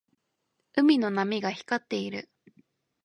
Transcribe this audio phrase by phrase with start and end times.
[0.73, 2.27] 海の波が光っている。